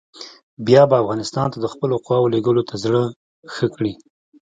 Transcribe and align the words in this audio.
بیا 0.65 0.81
به 0.89 0.95
افغانستان 1.01 1.47
ته 1.53 1.57
د 1.59 1.65
خپلو 1.73 1.95
قواوو 2.05 2.31
لېږلو 2.33 2.67
ته 2.69 2.75
زړه 2.83 3.03
ښه 3.53 3.67
کړي. 3.75 3.93